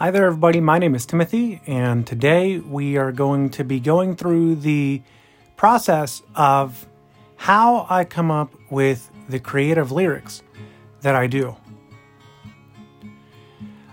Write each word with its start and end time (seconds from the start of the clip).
Hi 0.00 0.10
there, 0.10 0.24
everybody. 0.24 0.60
My 0.60 0.78
name 0.78 0.94
is 0.94 1.04
Timothy, 1.04 1.60
and 1.66 2.06
today 2.06 2.58
we 2.58 2.96
are 2.96 3.12
going 3.12 3.50
to 3.50 3.64
be 3.64 3.78
going 3.78 4.16
through 4.16 4.54
the 4.54 5.02
process 5.58 6.22
of 6.34 6.88
how 7.36 7.86
I 7.90 8.04
come 8.04 8.30
up 8.30 8.50
with 8.70 9.10
the 9.28 9.38
creative 9.38 9.92
lyrics 9.92 10.42
that 11.02 11.14
I 11.14 11.26
do. 11.26 11.54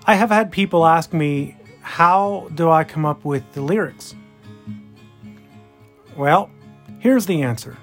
I 0.05 0.15
have 0.15 0.29
had 0.29 0.49
people 0.49 0.85
ask 0.85 1.11
me, 1.11 1.57
How 1.81 2.47
do 2.55 2.69
I 2.69 2.85
come 2.85 3.05
up 3.05 3.25
with 3.25 3.43
the 3.51 3.61
lyrics? 3.61 4.15
Well, 6.15 6.49
here's 6.99 7.25
the 7.25 7.41
answer. 7.41 7.77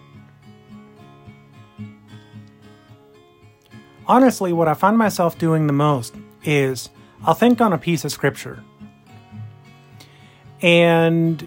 Honestly, 4.06 4.54
what 4.54 4.66
I 4.66 4.72
find 4.72 4.96
myself 4.96 5.36
doing 5.36 5.66
the 5.66 5.74
most 5.74 6.14
is 6.42 6.88
I'll 7.26 7.34
think 7.34 7.60
on 7.60 7.72
a 7.72 7.78
piece 7.78 8.04
of 8.04 8.12
scripture. 8.12 8.62
And 10.60 11.46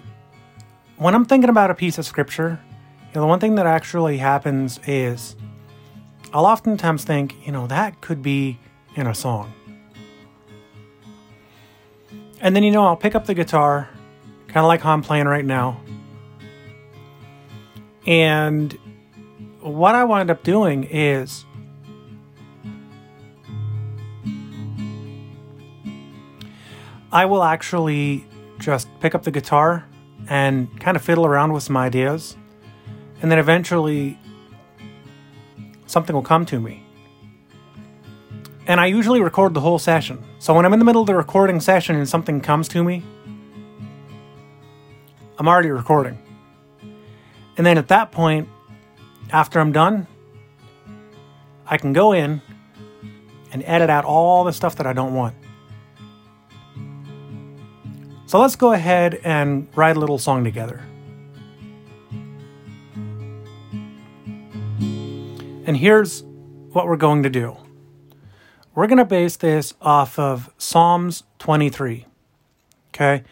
when 0.96 1.14
I'm 1.14 1.24
thinking 1.24 1.50
about 1.50 1.70
a 1.70 1.74
piece 1.74 1.98
of 1.98 2.06
scripture, 2.06 2.60
you 3.08 3.14
know, 3.14 3.20
the 3.22 3.26
one 3.26 3.40
thing 3.40 3.54
that 3.54 3.66
actually 3.66 4.18
happens 4.18 4.80
is 4.86 5.36
I'll 6.32 6.46
oftentimes 6.46 7.04
think, 7.04 7.34
you 7.46 7.52
know, 7.52 7.66
that 7.68 8.00
could 8.00 8.22
be 8.22 8.58
in 8.96 9.06
a 9.06 9.14
song. 9.14 9.52
And 12.40 12.54
then, 12.54 12.62
you 12.62 12.70
know, 12.70 12.84
I'll 12.84 12.96
pick 12.96 13.14
up 13.14 13.26
the 13.26 13.34
guitar, 13.34 13.88
kind 14.48 14.58
of 14.58 14.66
like 14.66 14.80
how 14.80 14.92
I'm 14.92 15.02
playing 15.02 15.26
right 15.26 15.44
now. 15.44 15.80
And 18.06 18.76
what 19.60 19.94
I 19.94 20.04
wind 20.04 20.30
up 20.30 20.42
doing 20.42 20.84
is 20.84 21.44
I 27.10 27.24
will 27.24 27.42
actually 27.42 28.26
just 28.58 28.88
pick 29.00 29.14
up 29.14 29.22
the 29.22 29.30
guitar 29.30 29.86
and 30.28 30.68
kind 30.80 30.96
of 30.96 31.02
fiddle 31.02 31.24
around 31.24 31.52
with 31.52 31.62
some 31.62 31.76
ideas. 31.76 32.36
And 33.22 33.30
then 33.30 33.38
eventually 33.38 34.18
something 35.86 36.14
will 36.14 36.22
come 36.22 36.44
to 36.46 36.60
me. 36.60 36.84
And 38.66 38.80
I 38.80 38.86
usually 38.86 39.22
record 39.22 39.54
the 39.54 39.60
whole 39.60 39.78
session. 39.78 40.22
So 40.38 40.52
when 40.52 40.66
I'm 40.66 40.72
in 40.74 40.78
the 40.78 40.84
middle 40.84 41.00
of 41.00 41.06
the 41.06 41.14
recording 41.14 41.60
session 41.60 41.96
and 41.96 42.06
something 42.06 42.42
comes 42.42 42.68
to 42.68 42.84
me, 42.84 43.02
I'm 45.38 45.48
already 45.48 45.70
recording. 45.70 46.18
And 47.56 47.64
then 47.64 47.78
at 47.78 47.88
that 47.88 48.12
point, 48.12 48.48
after 49.30 49.58
I'm 49.58 49.72
done, 49.72 50.06
I 51.66 51.78
can 51.78 51.94
go 51.94 52.12
in 52.12 52.42
and 53.52 53.62
edit 53.64 53.88
out 53.88 54.04
all 54.04 54.44
the 54.44 54.52
stuff 54.52 54.76
that 54.76 54.86
I 54.86 54.92
don't 54.92 55.14
want. 55.14 55.34
So 58.28 58.38
let's 58.38 58.56
go 58.56 58.72
ahead 58.72 59.18
and 59.24 59.68
write 59.74 59.96
a 59.96 60.00
little 60.00 60.18
song 60.18 60.44
together. 60.44 60.82
And 65.64 65.74
here's 65.74 66.24
what 66.72 66.86
we're 66.86 66.98
going 66.98 67.22
to 67.22 67.30
do 67.30 67.56
we're 68.74 68.86
going 68.86 68.98
to 68.98 69.06
base 69.06 69.36
this 69.36 69.72
off 69.80 70.18
of 70.18 70.52
Psalms 70.58 71.22
23. 71.38 72.04
Okay. 72.90 73.24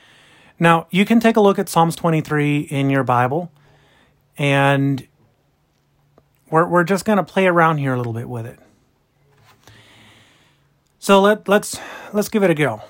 Now, 0.59 0.87
you 0.91 1.05
can 1.05 1.21
take 1.21 1.37
a 1.37 1.43
look 1.43 1.59
at 1.59 1.69
Psalms 1.69 1.95
23 1.95 2.61
in 2.61 2.89
your 2.89 3.05
Bible, 3.05 3.53
and 4.39 5.07
we're, 6.51 6.67
we're 6.67 6.85
just 6.85 7.05
going 7.05 7.19
to 7.19 7.23
play 7.23 7.47
around 7.47 7.77
here 7.77 7.93
a 7.93 7.99
little 7.99 8.15
bit 8.15 8.31
with 8.31 8.47
it. 8.47 8.59
So 10.99 11.21
let, 11.21 11.47
let's 11.47 11.79
let's 12.15 12.31
give 12.31 12.43
it 12.43 12.49
a 12.49 12.55
go. 12.55 12.81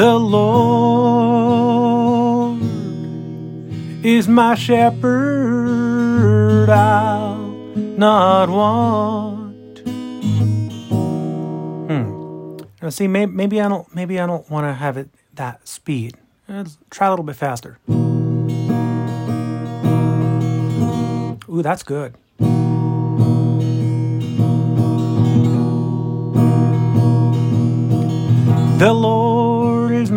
The 0.00 0.16
Lord 0.16 1.92
is 4.02 4.28
my 4.28 4.54
shepherd, 4.54 6.70
I'll 6.70 7.36
not 7.98 8.48
want. 8.48 9.80
Hmm. 11.86 12.56
Now, 12.80 12.88
see, 12.88 13.08
maybe, 13.08 13.30
maybe 13.30 13.60
I 13.60 13.68
don't. 13.68 13.94
Maybe 13.94 14.18
I 14.18 14.24
don't 14.24 14.48
want 14.48 14.64
to 14.64 14.72
have 14.72 14.96
it 14.96 15.10
that 15.34 15.68
speed. 15.68 16.16
Let's 16.48 16.78
try 16.88 17.08
a 17.08 17.10
little 17.10 17.26
bit 17.26 17.36
faster. 17.36 17.76
Ooh, 21.46 21.60
that's 21.60 21.82
good. 21.82 22.14
The 28.78 28.94
Lord 28.94 29.29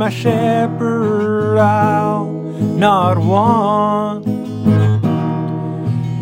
my 0.03 0.09
shepherd, 0.09 1.57
I'll 1.57 2.25
not 2.25 3.17
want. 3.17 4.25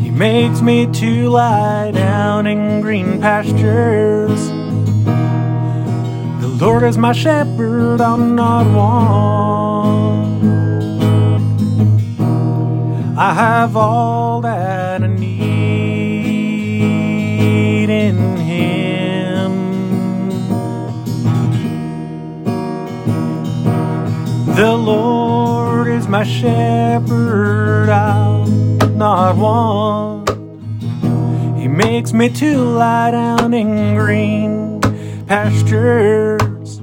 He 0.03 0.12
makes 0.12 0.62
me 0.62 0.86
to 0.86 1.30
lie 1.30 1.90
down 1.90 2.46
in 2.46 2.81
green 2.81 3.20
pastures. 3.20 4.40
The 6.41 6.47
Lord 6.64 6.84
is 6.84 6.96
my 7.00 7.12
shepherd, 7.12 8.02
I'll 8.02 8.18
not 8.18 8.68
want. 8.68 10.44
I 13.18 13.34
have 13.34 13.75
all 13.75 14.41
that 14.41 14.81
The 24.56 24.76
Lord 24.78 25.88
is 25.88 26.08
my 26.08 26.24
shepherd, 26.24 27.90
I'll 27.90 28.46
not 28.46 29.38
want. 29.38 30.30
He 31.58 31.68
makes 31.68 32.12
me 32.14 32.30
to 32.30 32.58
lie 32.58 33.12
down 33.12 33.54
in 33.54 33.96
green 33.96 34.82
pastures. 35.26 36.82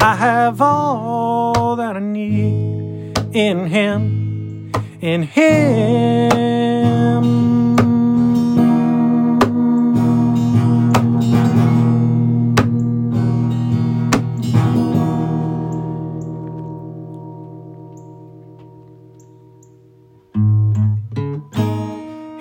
I 0.00 0.14
have 0.14 0.60
all 0.60 1.74
that 1.76 1.96
I 1.96 2.00
need 2.00 3.18
in 3.34 3.66
Him, 3.66 4.70
in 5.00 5.24
Him. 5.24 6.66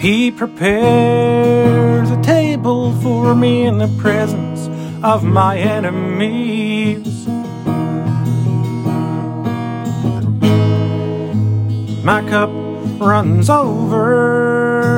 He 0.05 0.29
prepares 0.29 2.11
a 2.11 2.21
table 2.21 2.93
for 3.01 3.33
me 3.33 3.65
in 3.65 3.79
the 3.79 3.87
presence 3.99 4.67
of 5.03 5.23
my 5.23 5.57
enemies. 5.57 7.25
My 12.05 12.23
cup 12.29 12.51
runs 13.01 13.49
over. 13.49 14.91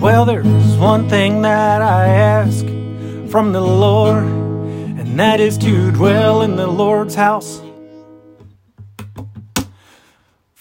Well, 0.00 0.24
there's 0.24 0.76
one 0.78 1.10
thing 1.10 1.42
that 1.42 1.82
I 1.82 2.06
ask 2.06 2.64
from 3.30 3.52
the 3.52 3.60
Lord, 3.60 4.24
and 4.24 5.20
that 5.20 5.40
is 5.40 5.58
to 5.58 5.90
dwell 5.92 6.40
in 6.40 6.56
the 6.56 6.68
Lord's 6.68 7.16
house 7.16 7.60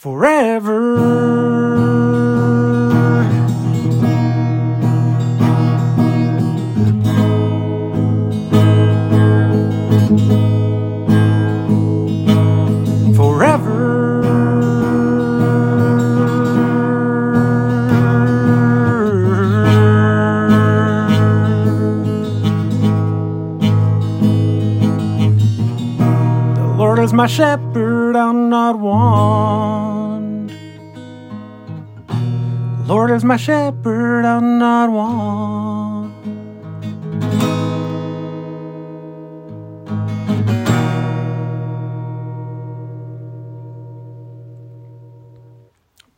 forever. 0.07 0.97
Forever. 13.15 14.21
The 26.55 26.75
Lord 26.77 26.99
is 26.99 27.11
my 27.11 27.27
shepherd, 27.27 28.15
I'll 28.15 28.31
not 28.31 28.79
want. 28.79 29.96
Lord 32.87 33.11
is 33.11 33.25
my 33.25 33.35
shepherd, 33.35 34.23
I'll 34.23 34.39
not 34.39 34.89
want. 34.89 36.13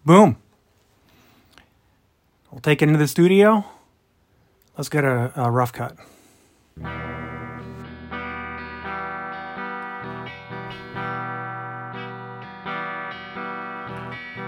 Boom. 0.06 0.38
We'll 2.52 2.62
take 2.62 2.84
it 2.84 2.88
into 2.88 3.00
the 3.00 3.08
studio. 3.08 3.66
Let's 4.78 4.90
get 4.90 5.04
a, 5.04 5.32
a 5.36 5.50
rough 5.50 5.74
cut. 5.74 5.98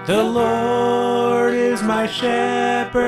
The 0.06 0.24
Lord 0.24 1.11
is 1.54 1.84
my 1.84 2.08
shepherd, 2.08 3.02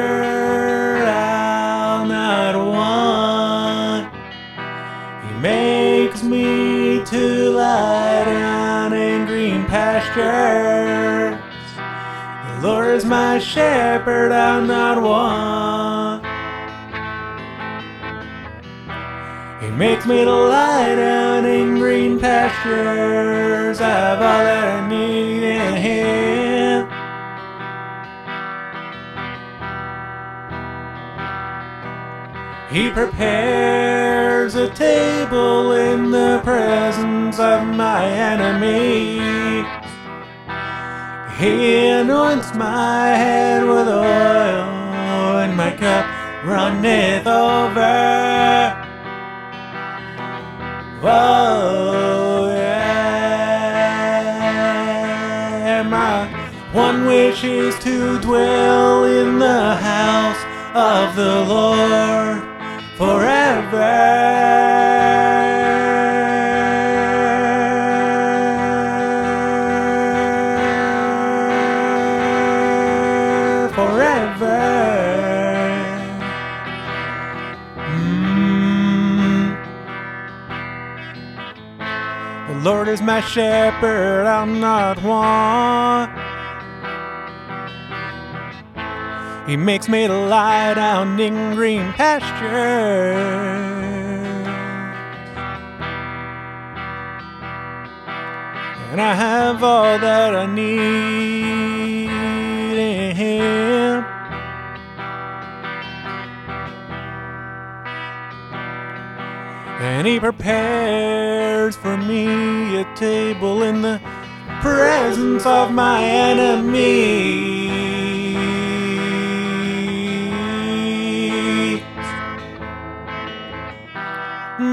I'll 1.05 2.05
not 2.05 2.55
want. 2.55 4.13
He 5.25 5.33
makes 5.39 6.23
me 6.23 7.03
to 7.05 7.49
lie 7.51 8.25
down 8.25 8.93
in 8.93 9.25
green 9.25 9.65
pastures. 9.65 11.39
The 12.47 12.67
Lord 12.67 12.95
is 12.95 13.05
my 13.05 13.39
shepherd, 13.39 14.31
I'll 14.31 14.61
not 14.61 15.01
want. 15.01 16.23
He 19.63 19.69
makes 19.69 20.05
me 20.05 20.23
to 20.25 20.33
lie 20.33 20.95
down 20.95 21.45
in 21.45 21.75
green 21.77 22.19
pastures. 22.19 23.79
I 23.79 23.89
have 23.89 24.21
all 24.21 24.43
that 24.43 24.83
I 24.83 24.89
need 24.89 25.12
He 32.73 32.89
prepares 32.89 34.55
a 34.55 34.67
table 34.73 35.73
in 35.73 36.09
the 36.09 36.41
presence 36.43 37.37
of 37.37 37.67
my 37.67 38.03
enemies. 38.03 39.63
He 41.37 41.85
anoints 41.85 42.55
my 42.55 43.09
head 43.09 43.63
with 43.63 43.87
oil, 43.87 45.37
and 45.37 45.55
my 45.55 45.69
cup 45.69 46.03
runneth 46.43 47.27
over. 47.27 48.73
Oh, 51.03 52.55
yeah. 52.55 53.43
My 55.87 56.25
one 56.73 57.05
wish 57.05 57.43
is 57.43 57.77
to 57.83 58.19
dwell 58.19 59.03
in 59.03 59.37
the 59.37 59.75
house 59.75 60.43
of 60.73 61.15
the 61.15 61.45
Lord. 61.45 62.52
Forever. 62.97 64.33
Forever, 73.73 74.59
mm. 77.75 79.57
the 82.47 82.53
Lord 82.63 82.87
is 82.87 83.01
my 83.01 83.19
shepherd, 83.21 84.27
I'll 84.27 84.45
not 84.45 85.01
want. 85.01 86.22
He 89.45 89.57
makes 89.57 89.89
me 89.89 90.07
lie 90.07 90.73
down 90.73 91.19
in 91.19 91.55
green 91.55 91.91
pastures. 91.93 92.33
And 98.91 99.01
I 99.01 99.13
have 99.15 99.61
all 99.61 99.99
that 99.99 100.33
I 100.33 100.45
need 100.45 102.07
in 102.79 103.15
Him. 103.15 104.05
And 109.81 110.07
He 110.07 110.21
prepares 110.21 111.75
for 111.75 111.97
me 111.97 112.77
a 112.77 112.95
table 112.95 113.63
in 113.63 113.81
the 113.81 113.99
presence 114.61 115.45
of 115.45 115.73
my 115.73 116.01
enemies. 116.01 117.52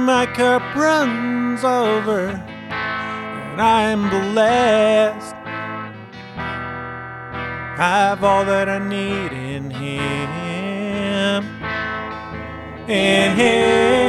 My 0.07 0.27
cup 0.27 0.75
runs 0.75 1.63
over, 1.63 2.31
and 2.31 3.61
I'm 3.61 4.09
blessed. 4.09 5.35
I 6.37 7.77
have 7.79 8.25
all 8.25 8.45
that 8.47 8.69
I 8.69 8.79
need 8.79 9.33
in 9.33 9.71
Him. 9.71 11.45
In 12.89 13.37
Him. 13.37 14.01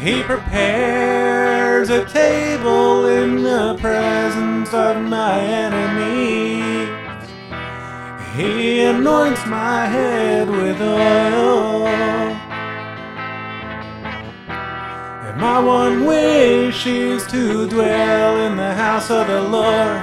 He 0.00 0.22
prepares 1.80 1.90
a 1.90 2.12
table 2.12 3.06
in 3.06 3.42
the 3.42 3.76
presence 3.80 4.72
of 4.74 5.02
my 5.02 5.40
enemies. 5.40 6.88
He 8.36 8.80
anoints 8.80 9.46
my 9.46 9.86
head 9.86 10.48
with 10.48 10.80
oil. 10.80 11.86
And 15.26 15.40
my 15.40 15.58
one 15.60 16.04
wish 16.04 16.86
is 16.86 17.26
to 17.28 17.68
dwell 17.68 18.36
in 18.46 18.56
the 18.56 18.74
house 18.74 19.10
of 19.10 19.26
the 19.26 19.40
Lord 19.42 20.02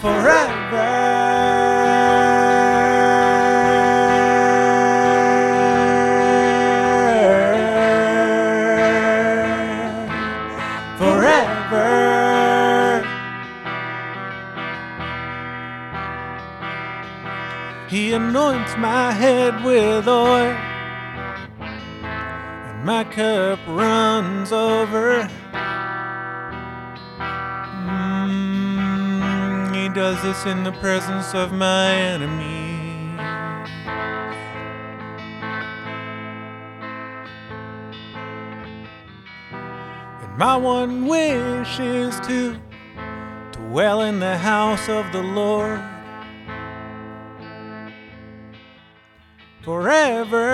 forever. 0.00 1.03
Anoints 18.34 18.76
my 18.78 19.12
head 19.12 19.64
with 19.64 20.08
oil, 20.08 20.56
and 21.60 22.84
my 22.84 23.04
cup 23.04 23.60
runs 23.68 24.50
over. 24.50 25.30
Mm, 28.26 29.72
he 29.72 29.88
does 29.88 30.20
this 30.24 30.46
in 30.46 30.64
the 30.64 30.72
presence 30.72 31.32
of 31.32 31.52
my 31.52 31.94
enemies. 31.94 33.20
And 40.22 40.36
my 40.36 40.56
one 40.56 41.06
wish 41.06 41.78
is 41.78 42.18
to 42.26 42.60
dwell 43.52 44.00
in 44.00 44.18
the 44.18 44.38
house 44.38 44.88
of 44.88 45.12
the 45.12 45.22
Lord 45.22 45.93
forever. 49.64 50.50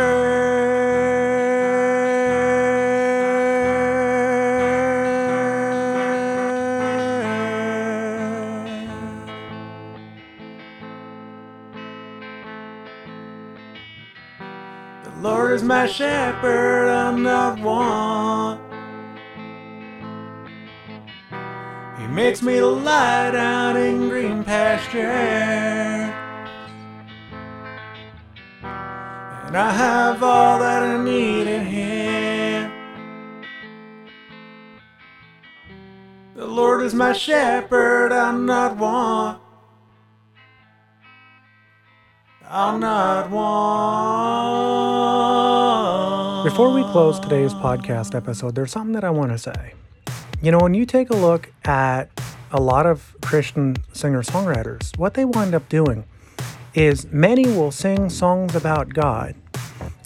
The 15.02 15.11
Lord 15.21 15.55
is 15.55 15.64
my 15.64 15.87
shepherd, 15.87 16.88
I'm 16.88 17.25
not 17.25 17.59
want. 17.61 18.61
He 21.99 22.07
makes 22.07 22.43
me 22.43 22.61
lie 22.61 23.33
down 23.33 23.76
in 23.76 24.09
green 24.09 24.45
pasture. 24.45 26.00
And 29.50 29.59
I 29.59 29.73
have 29.73 30.23
all 30.23 30.61
that 30.61 30.85
I 30.85 31.02
need 31.02 31.49
in 31.49 31.66
Him. 31.66 32.71
The 36.37 36.47
Lord 36.47 36.85
is 36.85 36.95
my 36.95 37.12
shepherd, 37.12 38.12
I'll 38.12 38.38
not 38.38 38.76
want. 38.76 39.42
I'll 42.49 42.78
not. 42.78 43.25
Before 46.45 46.73
we 46.73 46.83
close 46.92 47.19
today's 47.19 47.52
podcast 47.52 48.14
episode, 48.14 48.54
there's 48.54 48.71
something 48.71 48.92
that 48.92 49.02
I 49.02 49.11
want 49.11 49.33
to 49.33 49.38
say. 49.38 49.75
You 50.40 50.52
know, 50.52 50.61
when 50.61 50.75
you 50.75 50.87
take 50.87 51.11
a 51.11 51.16
look 51.16 51.52
at 51.64 52.09
a 52.52 52.61
lot 52.61 52.87
of 52.87 53.16
Christian 53.21 53.78
singer 53.92 54.23
songwriters, 54.23 54.97
what 54.97 55.14
they 55.14 55.25
wind 55.25 55.57
up 55.57 55.69
doing 55.69 56.04
is 56.75 57.07
many 57.12 57.47
will 57.47 57.71
sing 57.71 58.09
songs 58.09 58.55
about 58.55 58.91
God 58.91 59.35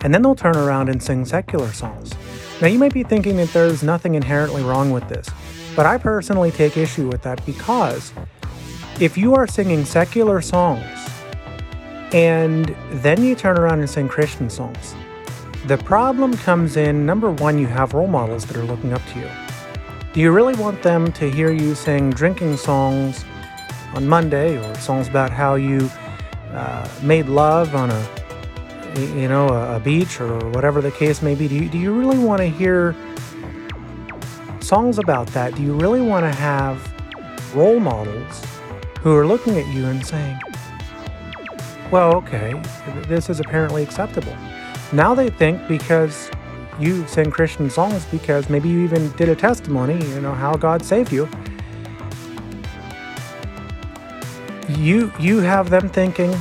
and 0.02 0.12
then 0.12 0.22
they'll 0.22 0.34
turn 0.34 0.56
around 0.56 0.88
and 0.90 1.02
sing 1.02 1.24
secular 1.24 1.72
songs. 1.72 2.12
Now, 2.60 2.68
you 2.68 2.78
might 2.78 2.94
be 2.94 3.02
thinking 3.02 3.36
that 3.38 3.52
there's 3.52 3.82
nothing 3.82 4.14
inherently 4.14 4.62
wrong 4.62 4.90
with 4.90 5.08
this, 5.08 5.28
but 5.74 5.86
I 5.86 5.98
personally 5.98 6.50
take 6.50 6.76
issue 6.76 7.08
with 7.08 7.22
that 7.22 7.44
because 7.46 8.12
if 9.00 9.16
you 9.16 9.34
are 9.34 9.46
singing 9.46 9.84
secular 9.84 10.40
songs 10.40 10.84
and 12.12 12.76
then 12.90 13.24
you 13.24 13.34
turn 13.34 13.58
around 13.58 13.80
and 13.80 13.90
sing 13.90 14.08
Christian 14.08 14.48
songs, 14.48 14.94
the 15.66 15.78
problem 15.78 16.36
comes 16.36 16.76
in 16.76 17.06
number 17.06 17.30
one, 17.30 17.58
you 17.58 17.66
have 17.66 17.94
role 17.94 18.06
models 18.06 18.44
that 18.46 18.56
are 18.56 18.64
looking 18.64 18.92
up 18.92 19.02
to 19.14 19.20
you. 19.20 19.28
Do 20.12 20.20
you 20.20 20.30
really 20.30 20.54
want 20.54 20.82
them 20.82 21.10
to 21.12 21.30
hear 21.30 21.50
you 21.50 21.74
sing 21.74 22.10
drinking 22.10 22.58
songs 22.58 23.24
on 23.94 24.06
Monday 24.06 24.58
or 24.58 24.74
songs 24.76 25.08
about 25.08 25.30
how 25.30 25.54
you 25.54 25.90
uh, 26.54 26.88
made 27.02 27.26
love 27.26 27.74
on 27.74 27.90
a 27.90 28.08
you 28.96 29.28
know 29.28 29.48
a, 29.48 29.80
beach 29.80 30.20
or 30.20 30.38
whatever 30.50 30.80
the 30.80 30.90
case 30.92 31.20
may 31.20 31.34
be? 31.34 31.48
Do 31.48 31.54
you, 31.56 31.68
do 31.68 31.78
you 31.78 31.92
really 31.92 32.18
want 32.18 32.40
to 32.40 32.46
hear 32.46 32.94
songs 34.60 34.98
about 34.98 35.26
that? 35.28 35.54
Do 35.54 35.62
you 35.62 35.74
really 35.74 36.00
want 36.00 36.24
to 36.24 36.32
have 36.32 36.94
role 37.54 37.80
models 37.80 38.42
who 39.00 39.14
are 39.14 39.26
looking 39.26 39.58
at 39.58 39.66
you 39.74 39.84
and 39.84 40.04
saying, 40.04 40.38
well, 41.90 42.14
okay, 42.16 42.60
this 43.06 43.28
is 43.28 43.38
apparently 43.38 43.82
acceptable. 43.82 44.34
Now 44.92 45.14
they 45.14 45.28
think 45.28 45.66
because 45.68 46.30
you 46.80 47.06
sing 47.06 47.30
Christian 47.30 47.68
songs, 47.70 48.04
because 48.06 48.48
maybe 48.48 48.68
you 48.68 48.80
even 48.80 49.10
did 49.12 49.28
a 49.28 49.36
testimony, 49.36 50.04
you 50.08 50.20
know, 50.20 50.32
how 50.32 50.54
God 50.54 50.84
saved 50.84 51.12
you. 51.12 51.28
You 54.68 55.12
you 55.18 55.40
have 55.40 55.70
them 55.70 55.88
thinking 55.88 56.34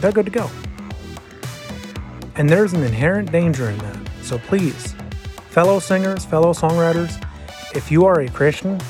they're 0.00 0.12
good 0.12 0.26
to 0.26 0.30
go. 0.30 0.50
And 2.36 2.48
there's 2.48 2.72
an 2.72 2.82
inherent 2.82 3.32
danger 3.32 3.70
in 3.70 3.78
that. 3.78 3.98
So 4.22 4.38
please, 4.38 4.94
fellow 5.48 5.78
singers, 5.78 6.24
fellow 6.24 6.52
songwriters, 6.52 7.24
if 7.74 7.90
you 7.90 8.04
are 8.04 8.20
a 8.20 8.28
Christian 8.28 8.80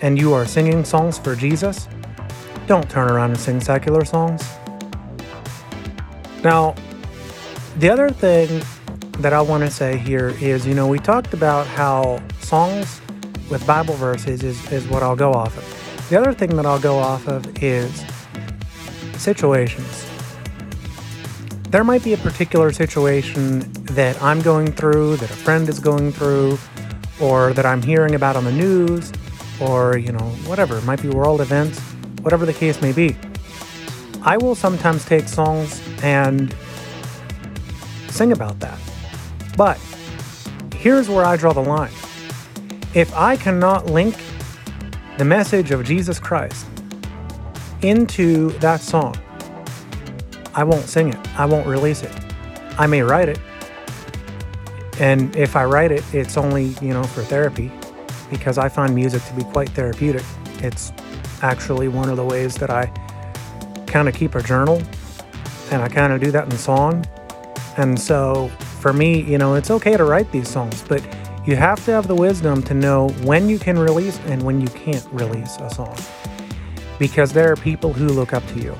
and 0.00 0.18
you 0.18 0.32
are 0.32 0.46
singing 0.46 0.84
songs 0.84 1.18
for 1.18 1.34
Jesus, 1.34 1.88
don't 2.66 2.88
turn 2.88 3.10
around 3.10 3.30
and 3.30 3.40
sing 3.40 3.60
secular 3.60 4.04
songs. 4.04 4.46
Now, 6.44 6.74
the 7.78 7.88
other 7.88 8.10
thing 8.10 8.62
that 9.20 9.32
I 9.32 9.40
want 9.40 9.64
to 9.64 9.70
say 9.70 9.96
here 9.96 10.28
is 10.40 10.66
you 10.66 10.74
know, 10.74 10.86
we 10.86 10.98
talked 10.98 11.34
about 11.34 11.66
how 11.66 12.22
songs 12.40 13.00
with 13.50 13.66
Bible 13.66 13.94
verses 13.94 14.42
is, 14.42 14.72
is 14.72 14.86
what 14.88 15.02
I'll 15.02 15.16
go 15.16 15.32
off 15.32 15.56
of. 15.56 15.87
The 16.08 16.18
other 16.18 16.32
thing 16.32 16.56
that 16.56 16.64
I'll 16.64 16.80
go 16.80 16.96
off 16.96 17.28
of 17.28 17.62
is 17.62 18.02
situations. 19.20 20.06
There 21.68 21.84
might 21.84 22.02
be 22.02 22.14
a 22.14 22.16
particular 22.16 22.72
situation 22.72 23.70
that 23.84 24.20
I'm 24.22 24.40
going 24.40 24.72
through, 24.72 25.16
that 25.16 25.30
a 25.30 25.34
friend 25.34 25.68
is 25.68 25.78
going 25.78 26.12
through, 26.12 26.58
or 27.20 27.52
that 27.52 27.66
I'm 27.66 27.82
hearing 27.82 28.14
about 28.14 28.36
on 28.36 28.44
the 28.44 28.52
news, 28.52 29.12
or, 29.60 29.98
you 29.98 30.12
know, 30.12 30.30
whatever. 30.46 30.78
It 30.78 30.84
might 30.84 31.02
be 31.02 31.10
world 31.10 31.42
events, 31.42 31.78
whatever 32.22 32.46
the 32.46 32.54
case 32.54 32.80
may 32.80 32.92
be. 32.92 33.14
I 34.22 34.38
will 34.38 34.54
sometimes 34.54 35.04
take 35.04 35.28
songs 35.28 35.82
and 36.02 36.56
sing 38.08 38.32
about 38.32 38.60
that. 38.60 38.78
But 39.58 39.78
here's 40.74 41.10
where 41.10 41.26
I 41.26 41.36
draw 41.36 41.52
the 41.52 41.60
line. 41.60 41.92
If 42.94 43.14
I 43.14 43.36
cannot 43.36 43.86
link 43.86 44.16
the 45.18 45.24
message 45.24 45.72
of 45.72 45.84
Jesus 45.84 46.20
Christ 46.20 46.64
into 47.82 48.50
that 48.60 48.80
song, 48.80 49.16
I 50.54 50.62
won't 50.62 50.84
sing 50.84 51.08
it. 51.08 51.38
I 51.38 51.44
won't 51.44 51.66
release 51.66 52.04
it. 52.04 52.12
I 52.78 52.86
may 52.86 53.02
write 53.02 53.28
it. 53.28 53.40
And 55.00 55.34
if 55.34 55.56
I 55.56 55.64
write 55.64 55.90
it, 55.90 56.04
it's 56.14 56.36
only, 56.36 56.66
you 56.80 56.94
know, 56.94 57.02
for 57.02 57.22
therapy 57.22 57.72
because 58.30 58.58
I 58.58 58.68
find 58.68 58.94
music 58.94 59.24
to 59.24 59.34
be 59.34 59.42
quite 59.42 59.68
therapeutic. 59.70 60.24
It's 60.60 60.92
actually 61.42 61.88
one 61.88 62.08
of 62.08 62.16
the 62.16 62.24
ways 62.24 62.54
that 62.56 62.70
I 62.70 62.86
kind 63.88 64.08
of 64.08 64.14
keep 64.14 64.36
a 64.36 64.42
journal 64.42 64.80
and 65.72 65.82
I 65.82 65.88
kind 65.88 66.12
of 66.12 66.20
do 66.20 66.30
that 66.30 66.44
in 66.44 66.56
song. 66.56 67.04
And 67.76 67.98
so 67.98 68.48
for 68.80 68.92
me, 68.92 69.20
you 69.22 69.38
know, 69.38 69.54
it's 69.54 69.72
okay 69.72 69.96
to 69.96 70.04
write 70.04 70.30
these 70.30 70.48
songs, 70.48 70.84
but 70.88 71.02
you 71.46 71.56
have 71.56 71.84
to 71.84 71.92
have 71.92 72.08
the 72.08 72.14
wisdom 72.14 72.62
to 72.64 72.74
know 72.74 73.08
when 73.22 73.48
you 73.48 73.58
can 73.58 73.78
release 73.78 74.18
and 74.26 74.42
when 74.42 74.60
you 74.60 74.68
can't 74.68 75.06
release 75.12 75.56
a 75.58 75.70
song 75.70 75.96
because 76.98 77.32
there 77.32 77.50
are 77.50 77.56
people 77.56 77.92
who 77.92 78.08
look 78.08 78.32
up 78.32 78.46
to 78.48 78.60
you. 78.60 78.76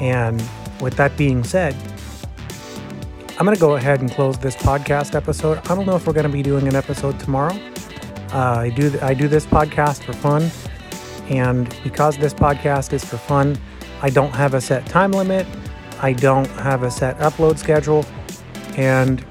And 0.00 0.42
with 0.80 0.94
that 0.94 1.16
being 1.16 1.42
said, 1.42 1.74
I'm 3.38 3.44
going 3.44 3.54
to 3.54 3.60
go 3.60 3.76
ahead 3.76 4.00
and 4.00 4.10
close 4.10 4.38
this 4.38 4.56
podcast 4.56 5.14
episode. 5.14 5.58
I 5.68 5.74
don't 5.74 5.86
know 5.86 5.96
if 5.96 6.06
we're 6.06 6.12
going 6.12 6.26
to 6.26 6.32
be 6.32 6.42
doing 6.42 6.66
an 6.66 6.74
episode 6.74 7.18
tomorrow. 7.20 7.56
Uh, 8.32 8.58
I 8.58 8.70
do 8.70 8.98
I 9.00 9.14
do 9.14 9.26
this 9.26 9.46
podcast 9.46 10.02
for 10.02 10.12
fun, 10.12 10.50
and 11.30 11.74
because 11.82 12.18
this 12.18 12.34
podcast 12.34 12.92
is 12.92 13.02
for 13.04 13.16
fun, 13.16 13.56
I 14.02 14.10
don't 14.10 14.32
have 14.32 14.54
a 14.54 14.60
set 14.60 14.84
time 14.86 15.12
limit. 15.12 15.46
I 16.00 16.12
don't 16.12 16.48
have 16.48 16.82
a 16.82 16.90
set 16.90 17.16
upload 17.18 17.58
schedule, 17.58 18.04
and 18.76 19.24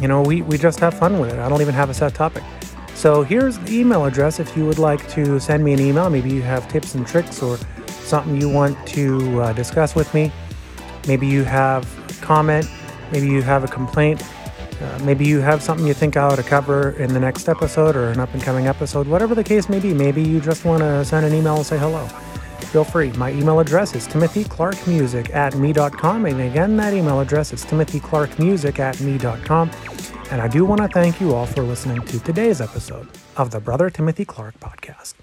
you 0.00 0.08
know 0.08 0.22
we 0.22 0.42
we 0.42 0.58
just 0.58 0.80
have 0.80 0.98
fun 0.98 1.18
with 1.18 1.32
it. 1.32 1.38
I 1.38 1.48
don't 1.48 1.60
even 1.60 1.74
have 1.74 1.90
a 1.90 1.94
set 1.94 2.14
topic. 2.14 2.42
So 2.94 3.22
here's 3.22 3.58
the 3.58 3.78
email 3.80 4.04
address 4.04 4.40
if 4.40 4.56
you 4.56 4.66
would 4.66 4.78
like 4.78 5.08
to 5.10 5.40
send 5.40 5.64
me 5.64 5.72
an 5.72 5.80
email. 5.80 6.10
Maybe 6.10 6.30
you 6.30 6.42
have 6.42 6.68
tips 6.68 6.94
and 6.94 7.06
tricks 7.06 7.42
or 7.42 7.58
something 7.86 8.40
you 8.40 8.48
want 8.48 8.76
to 8.88 9.40
uh, 9.40 9.52
discuss 9.54 9.94
with 9.94 10.12
me. 10.12 10.30
Maybe 11.08 11.26
you 11.26 11.44
have 11.44 11.88
a 12.10 12.24
comment. 12.24 12.68
Maybe 13.10 13.26
you 13.26 13.42
have 13.42 13.64
a 13.64 13.68
complaint. 13.68 14.22
Uh, 14.80 14.98
maybe 15.02 15.26
you 15.26 15.40
have 15.40 15.62
something 15.62 15.86
you 15.86 15.94
think 15.94 16.16
I 16.16 16.22
ought 16.22 16.36
to 16.36 16.42
cover 16.42 16.90
in 16.92 17.12
the 17.12 17.20
next 17.20 17.48
episode 17.48 17.96
or 17.96 18.10
an 18.10 18.20
up 18.20 18.32
and 18.32 18.42
coming 18.42 18.66
episode, 18.66 19.06
whatever 19.06 19.34
the 19.34 19.44
case 19.44 19.68
may 19.68 19.78
be. 19.78 19.92
Maybe 19.92 20.22
you 20.22 20.40
just 20.40 20.64
want 20.64 20.80
to 20.80 21.04
send 21.04 21.26
an 21.26 21.34
email 21.34 21.56
and 21.56 21.66
say 21.66 21.78
hello. 21.78 22.06
Feel 22.70 22.84
free. 22.84 23.10
My 23.12 23.32
email 23.32 23.58
address 23.60 23.94
is 23.94 24.06
timothyclarkmusic 24.06 25.34
at 25.34 25.56
me.com. 25.56 26.26
And 26.26 26.40
again, 26.40 26.76
that 26.76 26.94
email 26.94 27.20
address 27.20 27.52
is 27.52 27.64
timothyclarkmusic 27.64 28.78
at 28.78 29.00
me.com. 29.00 29.70
And 30.30 30.40
I 30.40 30.46
do 30.46 30.64
want 30.64 30.80
to 30.80 30.88
thank 30.88 31.20
you 31.20 31.34
all 31.34 31.46
for 31.46 31.62
listening 31.62 32.02
to 32.02 32.20
today's 32.20 32.60
episode 32.60 33.08
of 33.36 33.50
the 33.50 33.58
Brother 33.58 33.90
Timothy 33.90 34.24
Clark 34.24 34.60
podcast. 34.60 35.14